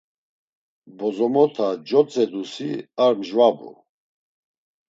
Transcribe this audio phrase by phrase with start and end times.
[0.97, 2.69] Bozomota cotzedusi
[3.03, 3.71] ar mcvabu!